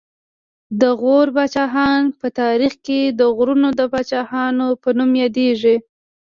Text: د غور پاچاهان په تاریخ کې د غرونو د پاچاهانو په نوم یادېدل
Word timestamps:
د 0.81 0.83
غور 1.01 1.27
پاچاهان 1.35 2.01
په 2.19 2.27
تاریخ 2.39 2.73
کې 2.85 2.99
د 3.19 3.21
غرونو 3.35 3.69
د 3.79 3.81
پاچاهانو 3.93 4.67
په 4.81 4.89
نوم 4.97 5.11
یادېدل 5.23 5.77